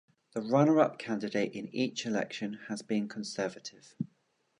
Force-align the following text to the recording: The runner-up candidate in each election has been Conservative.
The 0.33 0.41
runner-up 0.41 0.97
candidate 0.97 1.53
in 1.53 1.67
each 1.75 2.07
election 2.07 2.53
has 2.69 2.81
been 2.81 3.07
Conservative. 3.07 3.93